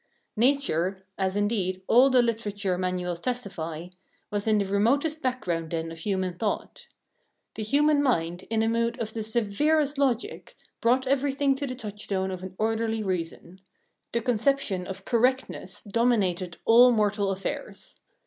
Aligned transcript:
Nature 0.35 1.05
as, 1.15 1.35
indeed, 1.35 1.83
all 1.85 2.09
the 2.09 2.23
literature 2.23 2.75
manuals 2.75 3.19
testify 3.19 3.85
was 4.31 4.47
in 4.47 4.57
the 4.57 4.65
remotest 4.65 5.21
background 5.21 5.69
then 5.69 5.91
of 5.91 5.99
human 5.99 6.33
thought. 6.33 6.87
The 7.53 7.61
human 7.61 8.01
mind, 8.01 8.41
in 8.49 8.63
a 8.63 8.67
mood 8.67 8.99
of 8.99 9.13
the 9.13 9.21
severest 9.21 9.99
logic, 9.99 10.55
brought 10.81 11.05
everything 11.05 11.53
to 11.53 11.67
the 11.67 11.75
touchstone 11.75 12.31
of 12.31 12.41
an 12.41 12.55
orderly 12.57 13.03
reason; 13.03 13.61
the 14.11 14.21
conception 14.21 14.87
of 14.87 15.05
"correctness" 15.05 15.83
dominated 15.83 16.57
all 16.65 16.91
mortal 16.91 17.29
affairs. 17.29 17.99